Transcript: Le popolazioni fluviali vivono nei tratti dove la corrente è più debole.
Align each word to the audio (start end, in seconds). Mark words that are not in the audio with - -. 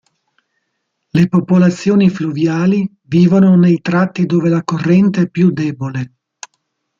Le 1.11 1.27
popolazioni 1.27 2.09
fluviali 2.09 2.91
vivono 3.03 3.55
nei 3.55 3.81
tratti 3.81 4.25
dove 4.25 4.49
la 4.49 4.63
corrente 4.63 5.21
è 5.21 5.29
più 5.29 5.51
debole. 5.51 6.13